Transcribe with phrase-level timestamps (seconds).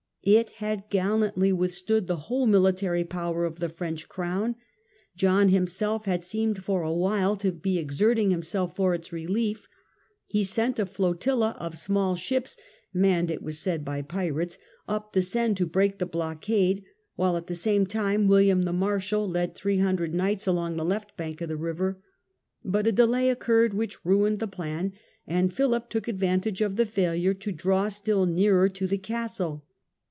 [0.23, 4.55] It had gallantly withstood the whole military power of the French crown.
[5.15, 9.67] John himself had seemed for a while to be exerting himself for its relief.
[10.27, 12.55] He sent a flotilla of small ships,
[12.93, 16.83] manned, it was said, by * pirates \ up the Seine to break the blockade,
[17.15, 21.17] while at the same time William the Marshal led three hundred knights along the left
[21.17, 21.99] bank of the river.
[22.63, 24.93] But a delay occurred which ruined the plan,
[25.25, 29.65] and Philip took advan tage of the failure to draw still nearer to the castle.